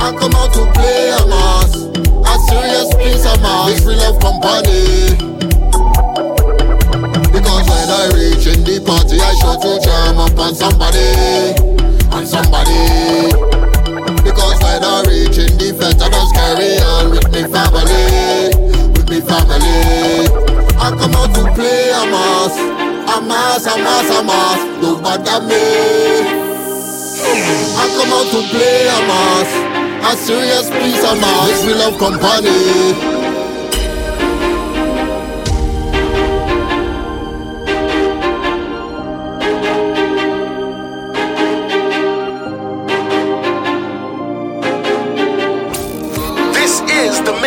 I 0.00 0.08
come 0.16 0.32
out 0.32 0.52
to 0.56 0.64
play 0.72 1.12
a 1.12 1.20
mas, 1.28 1.84
a 2.24 2.34
serious 2.48 2.88
piece 2.96 3.26
of 3.28 3.36
mas. 3.42 3.68
This 3.68 3.84
real 3.84 3.98
love 4.00 4.18
company. 4.24 5.20
Because 7.28 7.64
when 7.68 7.88
I 7.92 8.08
reach 8.16 8.46
in 8.48 8.64
the 8.64 8.80
party, 8.80 9.20
I 9.20 9.34
show 9.36 9.60
to 9.60 9.76
jam 9.84 10.16
up 10.16 10.38
on 10.38 10.54
somebody, 10.54 11.12
on 12.10 12.24
somebody. 12.26 13.73
Because 14.44 14.60
when 14.60 14.84
I 14.84 15.00
reach 15.08 15.38
in 15.40 15.56
the 15.56 15.72
I 15.72 16.08
just 16.12 16.34
carry 16.36 16.76
on 16.76 17.10
with 17.16 17.32
me 17.32 17.48
family, 17.48 18.52
with 18.92 19.08
me 19.08 19.20
family. 19.24 20.28
I 20.76 20.92
come 20.92 21.16
out 21.16 21.32
to 21.32 21.48
play 21.56 21.88
a 21.88 22.04
mas, 22.12 22.52
a 23.08 23.20
mas, 23.24 23.66
a 23.66 23.76
mas, 23.80 24.10
a 24.10 24.22
mas. 24.22 24.60
Don't 24.82 25.02
bother 25.02 25.40
me. 25.48 25.64
I 27.72 27.84
come 27.96 28.12
out 28.12 28.28
to 28.36 28.40
play 28.52 28.84
a 28.84 29.00
mas, 29.08 29.48
a 30.04 30.16
serious 30.16 30.68
piece 30.68 31.04
of 31.04 31.18
mas. 31.18 31.48
This 31.48 31.64
we 31.64 31.72
love 31.72 31.98
company. 31.98 33.13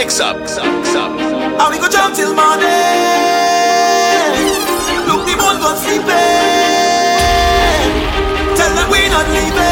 Mix 0.08 0.20
up. 0.22 0.38
And 0.38 1.70
we 1.70 1.80
go 1.80 1.90
jump 1.90 2.16
till 2.16 2.34
morning. 2.34 2.64
Look, 5.04 5.28
the 5.28 5.36
bones 5.36 5.60
gone 5.60 5.76
sleeping. 5.84 6.08
Tell 8.56 8.72
them 8.72 8.88
we 8.90 9.10
not 9.12 9.28
leaving. 9.36 9.68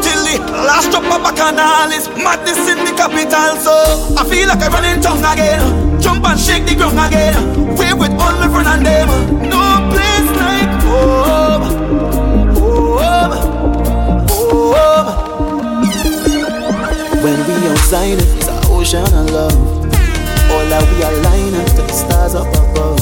Till 0.00 0.20
the 0.24 0.40
last 0.64 0.90
drop 0.90 1.04
of 1.04 1.20
bacchanal 1.22 1.92
is 1.92 2.08
madness 2.08 2.64
in 2.72 2.78
the 2.86 2.92
capital. 2.96 3.56
So 3.60 3.74
I 4.16 4.24
feel 4.24 4.48
like 4.48 4.62
I'm 4.62 4.72
running 4.72 5.02
tongue 5.02 5.24
again. 5.24 6.00
Jump 6.00 6.24
and 6.24 6.40
shake 6.40 6.64
the 6.64 6.74
ground 6.76 6.98
again. 6.98 7.76
Play 7.76 7.92
with 7.92 8.12
all 8.12 8.32
my 8.40 8.48
friends 8.48 8.68
and 8.72 8.86
them. 8.86 9.08
No 9.50 9.60
place 9.92 10.07
outside, 17.88 18.20
it's 18.20 18.48
an 18.48 18.60
ocean 18.66 19.00
of 19.00 19.30
love. 19.30 19.56
All 20.52 20.66
that 20.68 20.84
we 20.92 21.00
align 21.08 21.52
to 21.72 21.80
the 21.80 21.92
stars 21.92 22.34
up 22.34 22.46
above. 22.48 23.00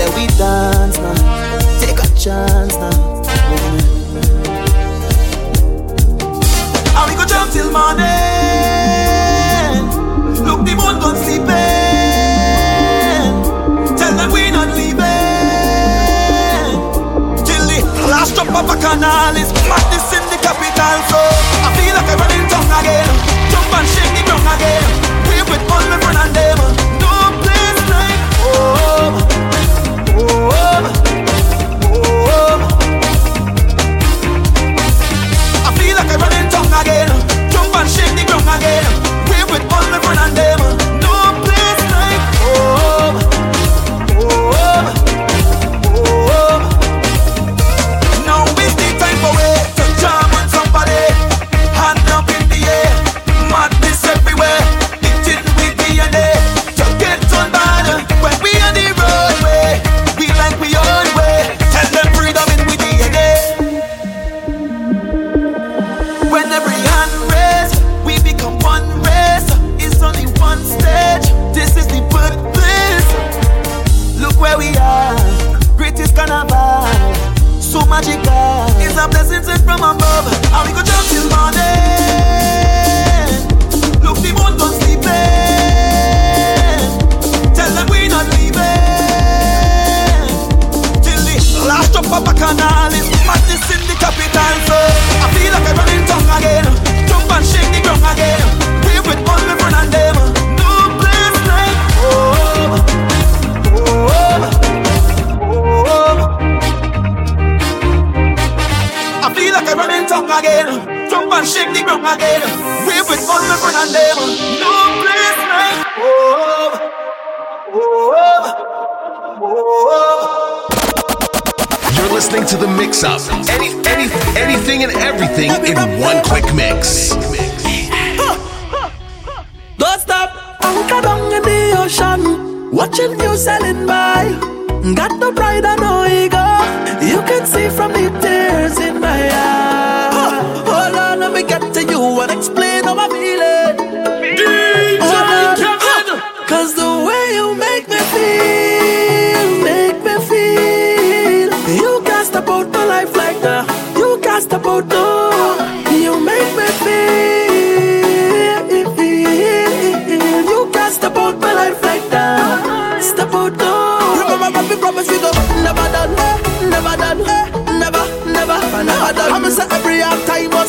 Let 0.00 0.08
we 0.16 0.26
dance 0.40 0.96
now, 0.96 1.12
take 1.78 2.00
a 2.00 2.08
chance 2.16 2.74
now. 2.80 3.20
And 6.96 7.04
we 7.04 7.14
go 7.20 7.24
jump 7.28 7.52
till 7.52 7.68
morning. 7.68 8.08
Look, 10.40 10.64
the 10.64 10.72
moon 10.72 10.96
gone 11.04 11.20
sleeping. 11.20 11.44
Tell 13.92 14.16
them 14.16 14.32
we 14.32 14.50
not 14.56 14.72
leaving. 14.72 15.04
Till 17.44 17.64
the 17.68 18.08
last 18.08 18.32
drop 18.36 18.48
of 18.48 18.64
bacchanal 18.72 19.36
is 19.36 19.52
madness 19.68 20.16
in 20.16 20.24
the 20.32 20.38
capital. 20.40 20.96
So 21.12 21.20
I 21.20 21.68
feel 21.76 21.92
like 21.92 22.08
I'm 22.08 22.18
running 22.24 22.48
tongue 22.48 22.72
again. 22.80 23.13
My 26.12 26.26
and 26.26 26.34
them. 26.34 26.53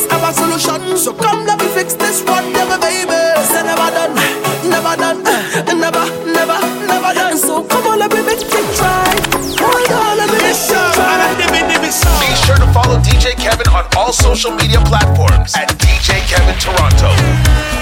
Must 0.10 0.40
have 0.40 0.52
a 0.52 0.60
solution. 0.60 0.98
So 0.98 1.14
come 1.14 1.46
let 1.46 1.60
me 1.60 1.68
fix 1.70 1.94
this 1.94 2.24
one, 2.24 2.52
never 2.54 2.78
baby. 2.78 3.10
Say 3.46 3.64
never 3.64 3.90
done, 3.92 4.16
never 4.70 4.96
done, 4.96 5.26
uh, 5.26 5.74
never, 5.74 6.06
never, 6.26 6.60
never 6.86 7.14
done. 7.14 7.38
So 7.38 7.64
come 7.64 7.88
on, 7.88 8.00
let 8.00 8.12
me 8.12 8.22
make 8.26 8.42
it 8.42 8.76
try. 8.76 9.16
Hold 9.60 9.92
on, 9.92 10.18
let 10.18 10.30
me 10.30 10.38
make 10.38 10.54
it 10.54 10.94
try. 10.94 11.16
Be 12.20 12.36
sure 12.46 12.58
to 12.58 12.68
follow 12.74 13.00
DJ 13.00 13.36
Kevin 13.36 13.68
on 13.70 13.86
all 13.96 14.14
social 14.14 14.52
media 14.52 14.80
platforms 14.82 15.56
at 15.56 15.70
DJ 15.80 16.20
Kevin 16.28 16.56
Toronto. 16.60 17.75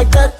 Like 0.00 0.10
that. 0.12 0.39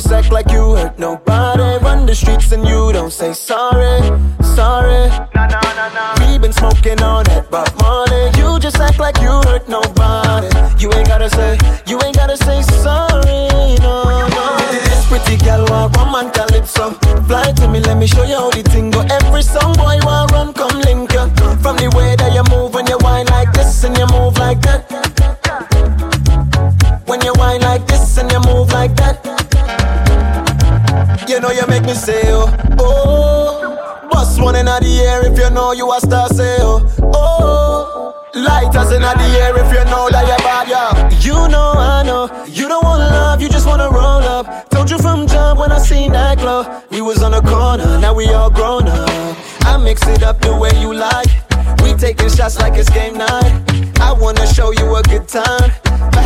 Just 0.00 0.12
act 0.12 0.30
like 0.30 0.48
you 0.52 0.76
hurt 0.76 0.96
nobody. 0.96 1.84
Run 1.84 2.06
the 2.06 2.14
streets 2.14 2.52
and 2.52 2.64
you 2.64 2.92
don't 2.92 3.10
say 3.10 3.32
sorry, 3.32 3.98
sorry. 4.54 5.10
We 6.20 6.38
been 6.38 6.52
smoking 6.52 7.02
on 7.02 7.24
that 7.24 7.50
Bob 7.50 7.66
Marley. 7.80 8.30
You 8.38 8.60
just 8.60 8.78
act 8.78 9.00
like 9.00 9.18
you 9.18 9.34
hurt 9.50 9.68
nobody. 9.68 10.46
You 10.78 10.92
ain't 10.94 11.08
gotta 11.08 11.28
say, 11.28 11.58
you 11.88 11.98
ain't 12.04 12.14
gotta 12.14 12.36
say 12.36 12.62
sorry, 12.62 13.74
no, 13.82 14.28
no. 14.36 14.44
This 14.70 15.02
pretty 15.10 15.36
girl 15.44 15.66
want 15.66 15.96
roman 15.96 16.30
calypso. 16.30 16.92
Fly 17.26 17.50
to 17.58 17.66
me, 17.66 17.80
let 17.80 17.98
me 17.98 18.06
show 18.06 18.22
you 18.22 18.36
how 18.36 18.50
the 18.50 18.62
thing 18.62 18.92
go. 18.92 19.00
Every 19.00 19.42
song 19.42 19.74
boy 19.74 19.98
want 20.06 20.30
run, 20.30 20.52
come 20.54 20.78
link 20.82 21.12
you. 21.12 21.26
From 21.58 21.74
the 21.76 21.90
way 21.96 22.14
that 22.14 22.30
you 22.36 22.44
move 22.54 22.72
when 22.72 22.86
you 22.86 22.98
whine 23.00 23.26
like 23.26 23.52
this 23.52 23.82
and 23.82 23.98
you 23.98 24.06
move 24.14 24.38
like 24.38 24.60
that. 24.62 24.86
When 27.06 27.20
you 27.22 27.32
whine 27.34 27.62
like 27.62 27.84
this 27.88 28.16
and 28.16 28.30
you 28.30 28.38
move 28.46 28.70
like 28.70 28.94
that. 28.94 29.37
You 31.26 31.40
know 31.40 31.50
you 31.50 31.66
make 31.66 31.84
me 31.84 31.94
say 31.94 32.22
oh 32.26 32.46
oh. 32.78 34.08
Bust 34.10 34.40
one 34.40 34.56
in 34.56 34.66
the 34.66 35.02
air 35.04 35.30
if 35.30 35.38
you 35.38 35.50
know 35.50 35.72
you 35.72 35.90
a 35.92 36.00
star. 36.00 36.28
Say 36.28 36.56
oh 36.60 36.86
oh. 37.14 38.28
Lighters 38.34 38.92
in 38.92 39.02
the 39.02 39.38
air 39.40 39.56
if 39.56 39.72
you 39.72 39.84
know 39.90 40.08
that 40.10 40.26
you're 40.26 40.38
bad, 40.38 40.68
yeah. 40.68 41.10
You 41.20 41.48
know 41.48 41.72
I 41.76 42.02
know 42.04 42.28
you 42.46 42.68
don't 42.68 42.84
want 42.84 43.00
love, 43.00 43.42
you 43.42 43.48
just 43.48 43.66
wanna 43.66 43.88
roll 43.90 44.22
up. 44.22 44.68
Told 44.70 44.90
you 44.90 44.98
from 44.98 45.26
jump 45.26 45.58
when 45.58 45.72
I 45.72 45.78
seen 45.78 46.12
that 46.12 46.38
glow. 46.38 46.64
We 46.90 47.00
was 47.00 47.22
on 47.22 47.32
the 47.32 47.40
corner, 47.40 47.98
now 47.98 48.14
we 48.14 48.28
all 48.32 48.50
grown 48.50 48.86
up. 48.86 49.36
I 49.62 49.76
mix 49.76 50.06
it 50.06 50.22
up 50.22 50.40
the 50.40 50.56
way 50.56 50.70
you 50.80 50.94
like. 50.94 51.28
We 51.82 51.94
taking 51.94 52.30
shots 52.30 52.58
like 52.58 52.74
it's 52.74 52.88
game 52.90 53.18
night. 53.18 53.62
I 54.00 54.12
wanna 54.12 54.46
show 54.46 54.70
you 54.70 54.94
a 54.94 55.02
good 55.02 55.26
time. 55.26 55.72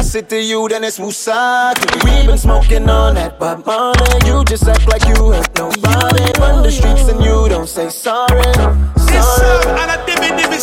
I 0.03 0.21
to 0.21 0.43
you, 0.43 0.69
then 0.69 0.83
it's 0.83 0.99
Musaki. 0.99 1.95
We 2.03 2.27
been 2.27 2.37
smoking 2.37 2.91
on 2.91 3.15
that 3.15 3.39
Bob 3.39 3.65
Marley. 3.65 4.27
You 4.27 4.43
just 4.45 4.67
act 4.67 4.89
like 4.89 5.05
you 5.07 5.33
ain't 5.33 5.57
nobody. 5.57 6.25
Run 6.41 6.65
the 6.65 6.73
streets 6.73 7.09
and 7.09 7.23
you 7.23 7.49
don't 7.49 7.69
say 7.69 7.89
sorry. 7.89 8.43
sorry. 8.53 9.71
And 9.79 9.91
a 9.93 10.05
dibby 10.05 10.31
dibby 10.37 10.59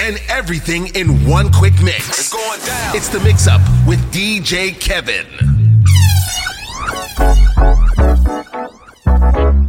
and 0.00 0.20
everything 0.28 0.86
in 0.94 1.26
one 1.28 1.50
quick 1.52 1.74
mix. 1.82 2.08
It's 2.10 2.32
going 2.32 2.60
down. 2.60 2.96
It's 2.96 3.08
the 3.08 3.18
mix 3.20 3.48
up 3.48 3.60
with 3.88 3.98
DJ 4.12 4.78
Kevin. 4.78 5.26
Thank 9.20 9.36
you. 9.36 9.59